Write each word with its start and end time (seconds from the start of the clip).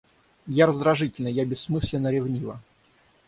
Я 0.47 0.65
раздражительна, 0.65 1.27
я 1.27 1.45
бессмысленно 1.45 2.09
ревнива. 2.11 2.59